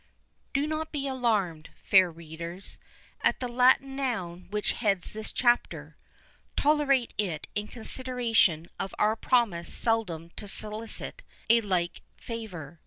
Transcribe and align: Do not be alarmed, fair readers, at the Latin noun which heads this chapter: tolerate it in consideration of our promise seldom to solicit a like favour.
Do 0.51 0.65
not 0.65 0.91
be 0.91 1.05
alarmed, 1.07 1.69
fair 1.75 2.09
readers, 2.09 2.79
at 3.21 3.39
the 3.39 3.47
Latin 3.47 3.95
noun 3.95 4.47
which 4.49 4.71
heads 4.71 5.13
this 5.13 5.31
chapter: 5.31 5.95
tolerate 6.57 7.13
it 7.19 7.45
in 7.53 7.67
consideration 7.67 8.67
of 8.79 8.95
our 8.97 9.15
promise 9.15 9.71
seldom 9.71 10.31
to 10.37 10.47
solicit 10.47 11.21
a 11.51 11.61
like 11.61 12.01
favour. 12.17 12.79